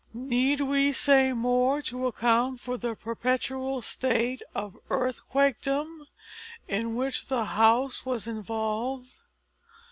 Need 0.15 0.61
we 0.61 0.93
say 0.93 1.31
more 1.31 1.83
to 1.83 2.07
account 2.07 2.59
for 2.59 2.75
the 2.75 2.95
perpetual 2.95 3.83
state 3.83 4.41
of 4.55 4.75
earthquakedom, 4.89 6.07
in 6.67 6.95
which 6.95 7.27
that 7.27 7.45
house 7.45 8.03
was 8.03 8.25
involved? 8.25 9.21